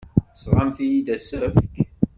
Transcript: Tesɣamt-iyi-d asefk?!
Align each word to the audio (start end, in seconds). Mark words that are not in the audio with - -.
Tesɣamt-iyi-d 0.33 1.07
asefk?! 1.15 1.75